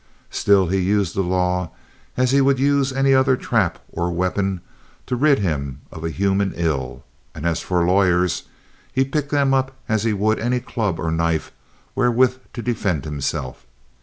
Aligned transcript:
Still 0.31 0.69
he 0.69 0.79
used 0.79 1.15
law 1.15 1.69
as 2.17 2.31
he 2.31 2.41
would 2.41 2.57
use 2.57 2.91
any 2.91 3.13
other 3.13 3.37
trap 3.37 3.77
or 3.91 4.11
weapon 4.11 4.61
to 5.05 5.15
rid 5.15 5.37
him 5.37 5.81
of 5.91 6.03
a 6.03 6.09
human 6.09 6.53
ill; 6.55 7.03
and 7.35 7.45
as 7.45 7.59
for 7.59 7.85
lawyers, 7.85 8.45
he 8.91 9.05
picked 9.05 9.29
them 9.29 9.53
up 9.53 9.73
as 9.87 10.01
he 10.03 10.11
would 10.13 10.39
any 10.39 10.59
club 10.59 10.99
or 10.99 11.11
knife 11.11 11.51
wherewith 11.95 12.37
to 12.53 12.63
defend 12.63 13.05
himself. 13.05 13.67